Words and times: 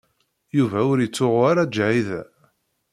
Yuba 0.57 0.79
ur 0.91 0.99
iṭurru 1.05 1.41
ara 1.49 1.63
Ǧahida. 1.75 2.21